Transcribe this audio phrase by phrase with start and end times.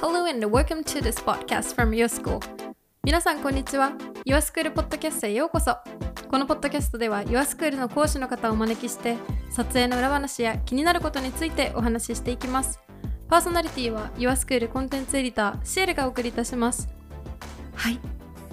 [0.00, 2.40] Hello and welcome to this podcast from Your School.
[3.04, 3.92] 皆さんこんにちは。
[4.24, 5.76] Your School ポッドキャストへようこそ。
[6.30, 9.18] このポッドキャストでは Your School の講師の方をお招きして
[9.50, 12.80] 撮影の裏話や気になることについてお話ししていきます。
[13.28, 16.88] パーソナリティは Your School コンテンツエディターシエルがお送りいたします。
[17.74, 18.00] はい。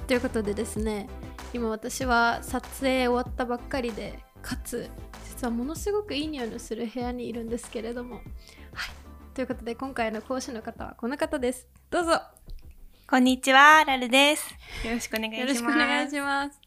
[0.05, 1.07] ということでですね、
[1.54, 4.89] 今私は撮影終わったばっかりで、かつ
[5.29, 8.23] 実はものすごくいい匂いのする部屋にいるんですけれども、はい。
[9.38, 11.68] ということで今回の講師の方はこの方です。
[11.91, 12.20] どうぞ。
[13.08, 14.50] こんにちは、ラルです。
[14.84, 15.41] よろしくお願いします。
[15.41, 16.59] よろしくお願いします。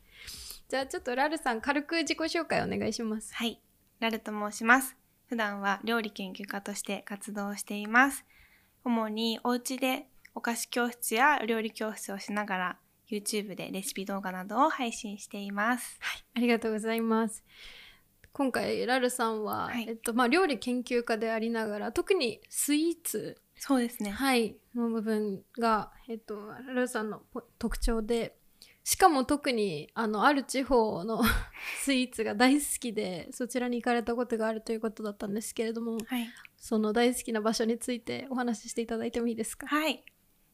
[0.68, 3.34] じゃあちょっとラルさん軽く自己紹介お願いします。
[3.34, 3.60] はい、
[3.98, 4.96] ラルと申します。
[5.26, 8.24] 普段は料理研究家として活動しています。
[8.84, 10.06] 主にお家で
[10.36, 12.78] お菓子教室や料理教室をしながら
[13.10, 15.98] YouTube でレシピ動画などを配信しています。
[15.98, 17.42] はい、ありがとうございます。
[18.32, 24.10] 今回ラルさんは、はいえっとまあ料理研究家でありながら特にスイーツそうですね。
[24.10, 28.36] はいの部分がえっとラルさんのポ特徴で。
[28.82, 31.22] しかも特にあのある地方の
[31.84, 36.26] スイーツが大好きでそちらに行かれたことがあるということだったんですけれどもはい。
[36.56, 39.66] その大好きな場所についてお話ししていただいてもいいですか？
[39.66, 40.02] はい、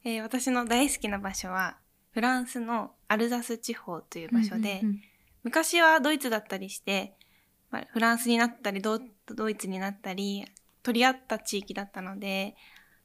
[0.05, 1.79] えー私の大好きな場所は
[2.11, 5.03] フランスのアルザス地方という場所で、うんうんうん
[5.45, 7.15] 昔はドイツだったりして、
[7.71, 10.45] まあ、フランスになったりドドイツになったり
[10.83, 12.55] 取り合った地域だったので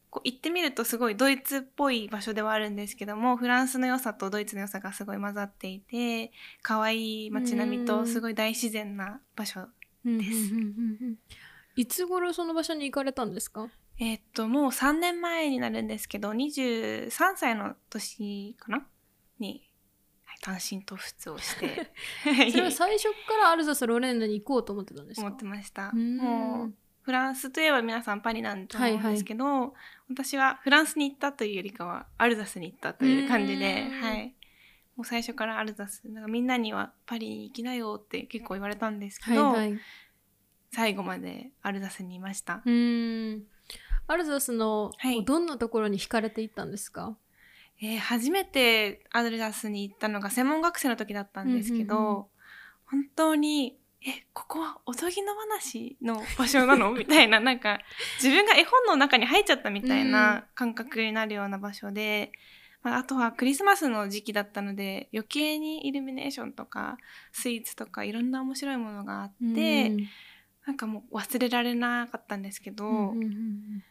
[0.09, 9.61] こう行ってみるとすごいドイツっぽい場所ではあるんですけどもフランスの良さとドイツの良さがすごい混ざっていて可愛い街並みとすごい大自然な場所
[10.05, 11.15] うんうんうんうんうん。
[11.75, 13.69] いつ頃その場所に行かれたんですか？
[13.99, 18.85] えーっともう3年前になるんですけど23歳の年かな？
[19.39, 19.70] にはい
[20.41, 21.91] 単身渡仏をして。
[22.51, 25.27] それは最初からアルザス・ロレーヌに行こうと思ってたんですか？
[25.27, 25.91] 思ってました。
[25.93, 26.17] うん。
[26.17, 29.73] もうフランスといえば皆さんパリなんと思うんですけど、
[30.09, 34.01] 私はフランスに行ったというよりかはアルザスに行ったという感じで、うん。
[34.01, 34.35] はい。
[34.95, 39.79] もう最初からアルザス、なんかみんなにはパリに行きなよって結構言われたんですけど、はいはい。
[40.73, 42.61] 最後までアルザスにいました。
[42.65, 43.43] うん。
[44.07, 45.23] アルザスの、はい。
[45.25, 47.17] どんなところに惹かれていったんですか？
[47.81, 52.25] えー初めてアルザスに行ったのが専門学生の時だったんですけど、うんうんうん。
[52.85, 56.91] 本当にえここはおとぎの話の場所なの？
[56.93, 57.79] みたいななんか
[58.21, 62.31] 自分が絵本の中に入っちゃったみたいな感覚になるような場所で、
[62.81, 66.97] まあ、あとはクリスマスの時期だったので余計にイルミネーションとか
[67.31, 70.07] スイーツとかいろんな面白いものがあって、うん
[70.63, 73.83] なんかもう忘れられなかったんですけど、うんうんうん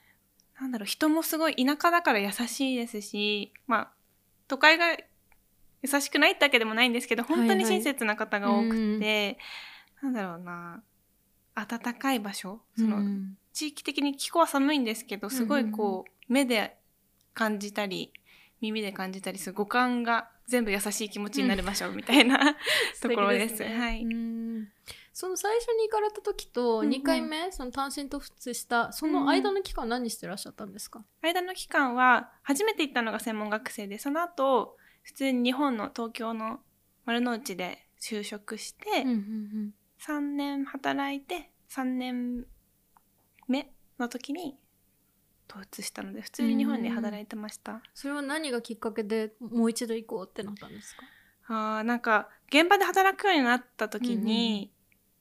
[0.61, 3.91] なんだろう人もすごい田舎だから優しいですしまあ
[4.49, 4.97] 都会が
[5.83, 9.39] 優しくないってわけでもないんですけど本当に親切な方が多くて、
[10.03, 10.83] なんだろうな
[11.55, 16.77] 暖かい場所その、うん地域的に気候は寒いんですけどすごいこう、目で
[17.35, 18.13] 感じたり
[18.61, 22.39] 耳で感じたりする五感が全部優しい気持ちになる場所みたいな、
[23.03, 23.57] ところです。
[23.57, 24.05] 素敵ねはい。
[24.05, 24.69] うん
[25.21, 26.93] その最初に行かれた時とうんうん。
[26.93, 36.61] 2回目、その単身渡仏したその間の期間何してらっしゃったんですか、間の期間は初めて行ったのが専門学生でその後普通に日本の東京の
[37.05, 42.47] 丸の内で就職して、うんうん3年働いて3年
[43.47, 44.57] 目の時に
[45.51, 47.83] 統一したので普通に日本で働いてました。
[47.93, 51.03] それは何がきっかけでもう一度行こうってなったんですか？
[51.49, 54.80] あーなんか現場で働くようになった時に、うんうん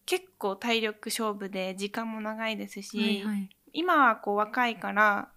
[0.09, 3.49] 結構体力勝負で時間も長いですし、はいはい。
[3.73, 5.29] 今はこう若いから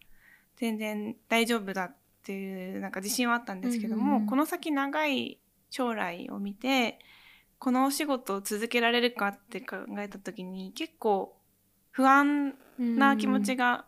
[0.57, 4.27] 全然大丈夫だっていうなんか自信はあったんですけども、うんうんうん。
[4.29, 5.39] この先長い
[5.69, 6.99] 将来を見て
[7.59, 11.37] このお仕事を続けられるかって考えた時に結構
[11.91, 13.85] 不安な気持ちが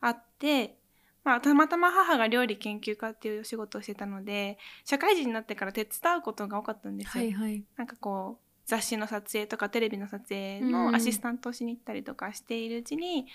[0.00, 0.78] あって、
[1.24, 4.56] まあ、たまたま母が料理研究家っていうお仕事をしてたので
[4.86, 7.24] 社会人になってから手伝うことが多かったんですよ。
[7.24, 7.62] はいはい。
[7.76, 10.70] なんかこう雑誌の撮影とかテレビの撮影うん。
[10.72, 13.26] のアシスタントをしに行ったりとかしているうちに、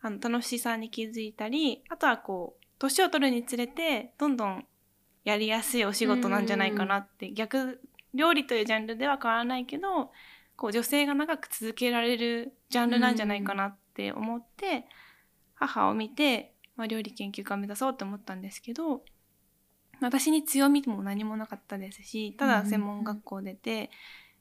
[0.00, 4.64] あの楽しさに気づいたりあとはこう年を取るにつれてどんどん
[5.24, 7.80] やりやすいお仕事なんじゃないかなって、逆
[8.14, 10.10] 料理というジャンルでは変わらないけど
[10.56, 14.86] こう女性が長く続けられるジャンルなんじゃないかなって思って、
[15.54, 19.02] 母を見て、まあ、料理研究家を目指そうと思ったんですけど
[20.00, 23.90] 私に強みも何もなかったですしただ専門学校出て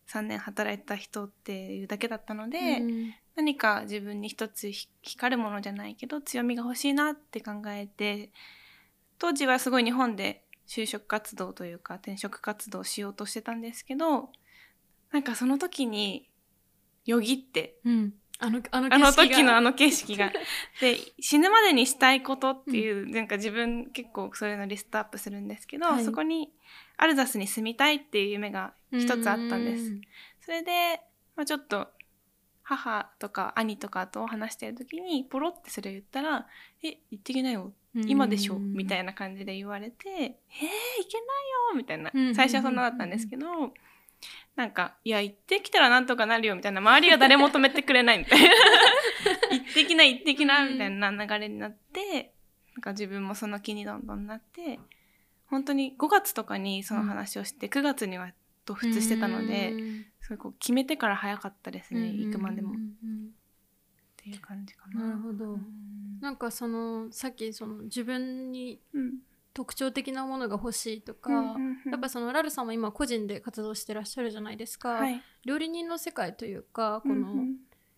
[0.10, 3.14] 3年働いた人っていうだけだったので、うん。
[3.36, 8.32] 何か自分に一つひ光るものじゃないけど強みが欲しいなって考えて
[9.20, 14.30] 当時はすごい日本で就職活動というか転職活動をしようとしてたんですけど
[15.12, 16.28] なんかその時に
[17.06, 19.36] よぎってうんあのあのあの景色が。
[19.36, 20.32] 時のあの景色が。
[20.82, 26.04] で、死ぬまでにしたいことっていう、なんか自分結構そういうのリストアップするんですけど、はい。
[26.04, 26.52] そこに
[26.98, 29.92] アルザスに住みたいっていう夢が一つあったんです。
[30.42, 31.02] それで、
[31.36, 31.90] まあ、ちょっと
[32.64, 36.48] 母とか兄とかと話してる時にポロってそれを言ったら
[36.84, 37.74] 「え行ってきなよ。
[37.96, 40.70] 今でしょ」みたいいな感じで言われて「えー、行けない
[41.72, 42.12] よ」みたいな。
[42.14, 42.36] うん。
[42.36, 43.74] 最初はそんなだったんですけど
[44.56, 48.50] なんか「いや行ってきたらなんとかなるよ」みたいな周りが誰も止めてくれないみたいな
[49.52, 52.34] 「行ってきな行ってきな」みたいな流れになって
[52.76, 54.80] なんか自分もその気にどんどんなって
[55.46, 58.32] 本当に5月とかにその話をして9月には
[58.66, 59.74] 突出してたので。
[60.28, 62.74] すごいこう決めてから早かったですね、行くまでも。
[62.74, 62.76] っ
[64.18, 65.06] ていう感じかな。
[65.06, 65.54] なるほど。
[65.54, 66.20] うん。
[66.20, 69.14] なんかそのさっきその自分にうん
[69.58, 71.92] 特徴的なものが欲しいとか、うんうんうん。
[71.92, 77.44] やっぱそのラルさんも今個人で活動してらっしゃるじゃないですか、はい、料理人の世界というかこの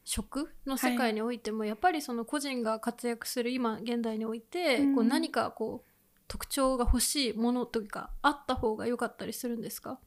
[0.05, 4.95] 食の世界においてもやっぱりその個人が活躍する今現代において、うん。
[4.95, 5.89] こう何かこう
[6.29, 9.99] 特徴が欲しいものというかあった方が良かったりするんですか？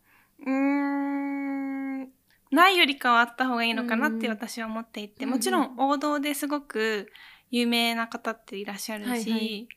[0.47, 2.09] うーん。
[2.51, 5.31] ないよりかはあった方がいいのかなって私は思っていて、うん。
[5.33, 7.13] もちろん王道ですごく
[7.51, 9.69] 有名な方っていらっしゃるし、はいはい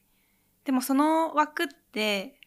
[0.65, 2.39] でもその枠って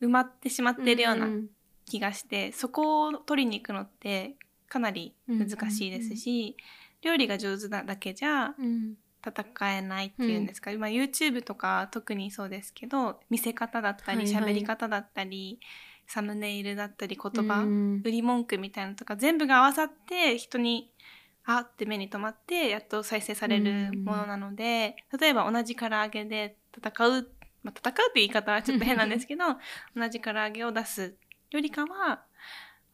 [0.00, 1.48] 埋まってしまっているようなうん
[1.86, 4.36] 気がして、そこを取りに行くのって
[4.68, 6.56] かなり難しいですし、
[7.02, 8.94] 料理が上手なだけじゃうん。
[9.26, 14.52] 戦えないっていうんですか、まあ YouTube とか特にそうですけど見せ方だったりはいはい。
[14.52, 15.60] 喋、り方だったり
[16.06, 20.90] サムネイルだったり言葉、うん売り文句みたいなのとか全部が合わさって人に
[21.46, 27.28] あって目に留まってやっと再生されるものなので、例えば同じ唐揚げで戦う、
[27.64, 29.44] まあ、戦うって言い方はちょっと 変なんですけど
[29.96, 31.16] 同じ唐揚げを出す
[31.50, 32.24] よりかは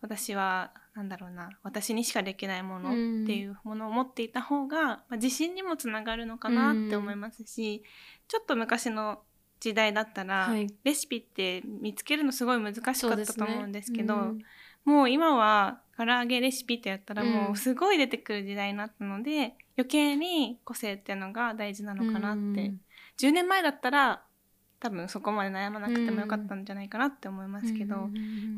[0.00, 2.92] 私はなんだろうな私にしかできないものっ
[3.26, 7.82] ていうものを持っていた方が、まあ、自信にもつながるのかなって思いますし、
[8.28, 9.22] ちょっと昔の
[9.60, 10.66] 時代だったら、はい。
[10.82, 14.38] レシピって見つけるのすごい難しかったと思うんですけどうん。
[14.84, 17.52] もう今は唐揚げレシピってやったらもうん。
[17.52, 22.80] うすごい出てくる時代になったので、余計に個性っていうのが大事なのかなって、うん。
[23.18, 24.22] 10年前だったら
[24.80, 28.08] 多分そこまで悩まなくてもよかったんじゃないかなって思いますけど、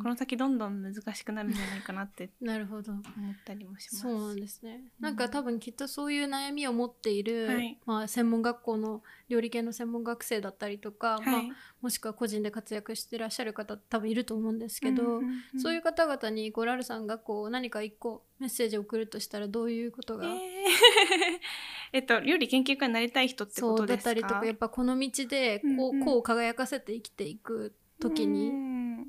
[0.00, 3.02] この先どんどん難しくなるんじゃないかなってなるほど思っ
[3.44, 4.00] たりもします。
[4.02, 4.82] そうなんですね。
[5.00, 5.04] うん。
[5.04, 7.78] なんか多分きっとそういう悩みを持っている、はい。
[7.84, 15.22] まあ、専門学校の料理系の専門学生だったりとか、まあはい、もしくは個人で活躍してらっしゃる方多分いると思うんですけど、
[15.58, 20.32] そういう方々にこうラルさんがこう何か一個メッセージを送るとしたらどういうことが、えー
[21.92, 24.10] えっと料理研究家になりたい人ってこそうとですか？
[24.14, 26.04] だったりとかやっぱこの道でこう,、うんうん。
[26.04, 28.48] こう輝かせて生きていく時うに。
[28.50, 29.06] ん。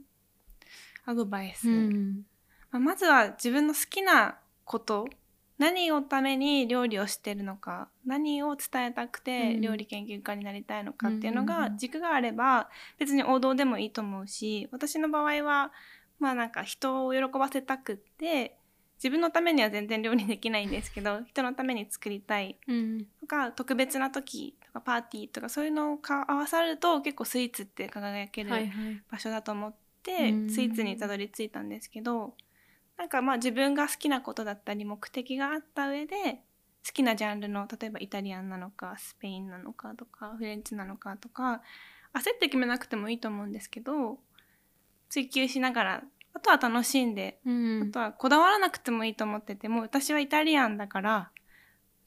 [1.06, 2.26] アドバイス、うん。
[2.72, 5.08] まあまずは自分の好きなこと。
[5.60, 7.88] 何をために料理をしてるのか。
[8.06, 9.62] 何を伝えたくてうん。
[9.62, 15.72] 料理研究家になりたいのかっていうのが軸があれば別に王道でもいいと思うし私の場合は
[16.20, 18.58] まあなんか人を喜ばせたくって
[19.04, 22.58] 自分のためには全然料理できないんですけど 人のために作りたい。
[22.68, 23.06] うん。
[23.20, 28.50] とか特別な時とかパーティーとかそういうのが合わさると結構スイーツって輝ける
[29.12, 30.50] 場所だと思ってうん。
[30.50, 32.38] スイーツにたどり着いたんですけど
[32.98, 36.44] なんかまあ自分が好きなことだったり目的があった上で
[36.86, 41.62] 好きなジャンルの例えばイタリアンなのかスペインなのかとかフレンチなのかとか
[42.13, 44.20] 焦って決めなくてもいいと思うんですけど
[45.10, 47.84] 追求しながらあとは楽しんでうん。
[47.90, 51.32] あとはこだわらなくてもいいと思っててもう私はイタリアンだから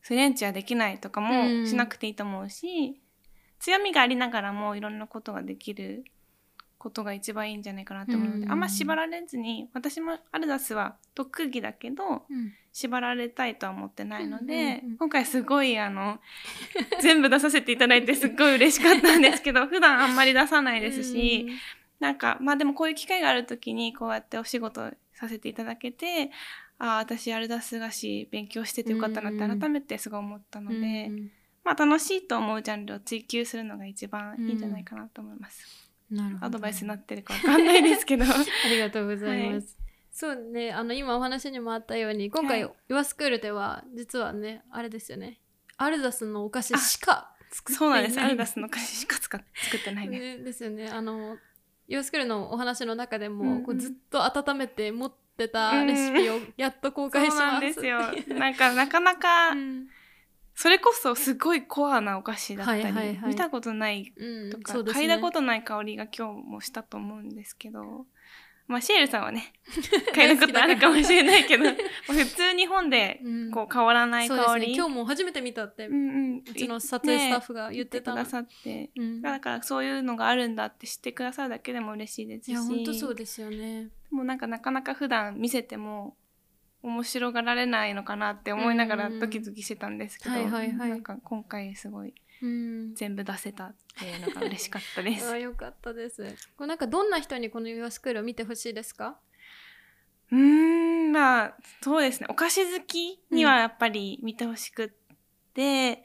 [0.01, 3.01] フレンチはできないとかもしなくていいと思うし、
[3.59, 6.05] 強みがありながらもいろんなことができる
[6.79, 12.53] ことが一番いいんじゃないかなと思うので、うんあんま縛られずに私もアルダスは特技だけどうん。
[12.73, 16.19] 縛られたいとは思ってないので、うんうんうん今回すごいあの
[17.01, 21.49] 全部出させていただいてすっごい嬉しかったんですけど 普段あんまり出さないですし、
[22.01, 26.31] なんかまあでもこういう機会がある時にこうやってお仕事させていただけて
[26.79, 31.31] ああ私アルダス菓子勉強しててよかったなって改めてすごい思ったので、うん
[31.67, 35.91] まあ楽しいと思うジャンルを追求するのが一番いいんじゃないかなと思います。
[36.09, 36.47] なるほど。
[36.47, 38.23] アドバイスになってるかわかんないですけど。
[38.25, 38.29] あ
[38.69, 39.77] りがとうございます。
[39.77, 39.87] はい。
[40.13, 45.41] そうね、あの今お話にもあったように今回、はいユアスクールでは実はねあれですよね。
[45.77, 47.77] アルザスのお菓子しか作ってい。
[47.77, 48.21] そうなんです。
[48.21, 50.39] アルダスの菓子しか作ってないです。
[50.39, 50.89] ねですよね。
[50.89, 51.37] あの
[51.89, 53.63] ユアスクールのお話の中でも、うんうん。
[53.65, 57.39] こうずっと温めて持ってたレシピをやっと公開します。
[57.39, 57.99] そうなんですよ。
[58.39, 59.89] なんか なかなかうん。
[60.55, 65.03] それこそすごいコアなお菓子だったり、はいはいはい見たことないうんとか、そうですね。
[65.03, 68.07] 嗅いだことない香りが今日もしたと思うんですけど
[68.67, 69.53] まあシエルさんはね
[70.15, 71.65] 嗅いだことあるかもしれないけど
[72.07, 73.51] 普通日本でうん。
[73.51, 78.91] こう変わらないそうです香り、ね今日も初めて見たって、うんうん、うちの撮影スタッフが言ってたの、くださって。
[78.97, 79.23] うん。
[79.23, 82.49] だからそういうのがあるんだって知ってくださるだけでも嬉しいですし。
[82.51, 83.89] いや本当そうですよね。
[84.11, 86.17] もうなんかなかなか普段見せても
[86.83, 95.27] 面白がられないのかなって思いながらうんドキドキしてたんですけど、なんか今回すごいうん全部出せたっていうのが嬉しかったです。
[95.31, 95.39] あ。
[95.39, 96.23] よかったです。
[96.57, 99.19] これなんかどんな人にこの Your School を見てほしいですか？
[100.33, 102.27] うーんまあそうですね。
[102.29, 104.89] お菓子好きにはやっぱり見てほしくっ
[105.55, 106.05] て、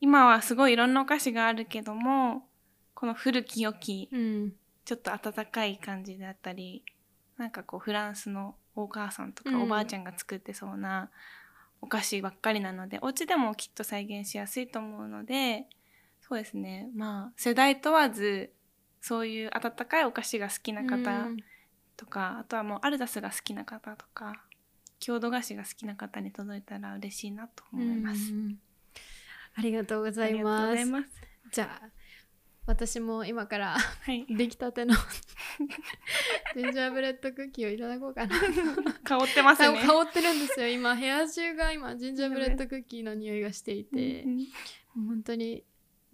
[0.00, 2.48] 今はすごいいろんなお菓子があるけども
[2.94, 4.54] この古き良きうん。
[4.84, 6.82] ちょっと温かい感じであったり
[7.36, 9.62] なんかこうフランスのお母さんとかうん。
[9.62, 11.10] おばあちゃんが作ってそうな
[11.82, 15.66] お菓子ばっかりなので、お家でもきっと再現しやすいと思うので
[16.20, 18.52] そうですねまあ世代問わず
[19.00, 21.36] そういう温かいお菓子が好きな方うん
[21.96, 24.42] とか、あとはもうアルザスが好きな方とか
[25.00, 28.32] 郷土菓子が好きな方に届いたら嬉しいなと思います。
[28.32, 28.58] うん
[29.54, 31.08] ありがとうございありがとうごますざいます。
[31.52, 31.88] じゃあ
[32.66, 34.94] 私も今からはい、出来たての
[36.54, 38.36] ジンジャーブレッドクッキーをいただこうかな
[39.04, 39.82] 香ってますね。
[39.86, 44.46] 香ってるんですよ今部屋中が今ジンジャーブレッドクッキーの匂いがしていてうん
[45.06, 45.64] 本当に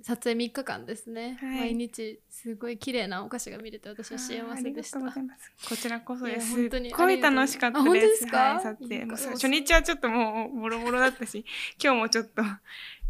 [0.03, 5.69] 撮影3日間ですね、はい毎日すごい綺麗なお菓子が見れて私は幸せでしたあーありがとうございます。
[5.71, 6.55] こちらこそです。
[6.55, 8.01] 本当にすっごい楽しかったで。
[8.01, 8.37] ですすか？
[8.37, 9.07] はい、撮影。
[9.07, 11.45] 初日はちょっともうボロボロだったし、
[11.83, 12.43] 今日もちょっと、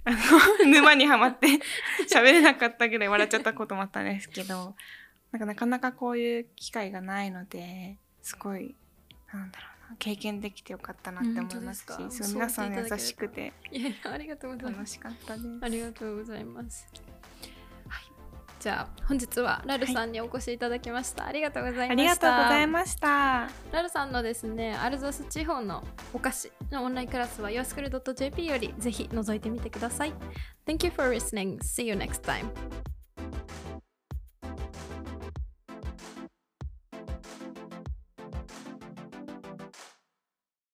[0.06, 0.10] あ
[0.64, 1.48] の、沼にはまって
[2.08, 4.74] 喋れなかったぐらい笑っちゃったこともあったんですけど、
[5.32, 8.74] なんかなかなかこういう機会がないので、すごい、
[9.32, 11.96] なんだろうな、経験できてよかったなって思いますし、すか？
[12.10, 15.48] そう皆さん優しくていやいやありがとうございます楽しかったです。
[15.60, 16.86] ありがとうございます。
[18.66, 21.26] はい、じゃあ本日はラルさんにお越しいただきました。
[21.26, 21.92] ありがとうございました。
[21.92, 23.48] ありがとうございました。
[23.72, 30.14] ラルさんのですね、アルザス地方のお菓子のオンラインクラスは yourschool.jp よりぜひ覗いてみてください。
[30.66, 31.58] Thank you for listening.
[31.58, 32.46] See you next time.